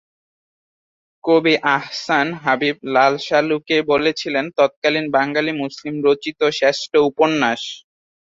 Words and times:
কবি 1.23 1.53
আহসান 1.71 2.27
হাবীব 2.43 2.77
"লালসালু"কে 2.93 3.77
বলেছিলেন 3.91 4.45
তৎকালীন 4.57 5.05
"বাঙালি 5.15 5.51
মুসলিম 5.61 5.95
রচিত 6.05 6.39
শ্রেষ্ঠ 6.51 6.91
উপন্যাস"। 7.09 7.61